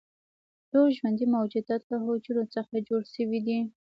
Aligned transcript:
ټول 0.71 0.87
ژوندي 0.97 1.25
موجودات 1.35 1.81
له 1.91 1.97
حجرو 2.05 2.43
څخه 2.55 2.73
جوړ 2.87 3.01
شوي 3.15 3.39
دي 3.47 3.59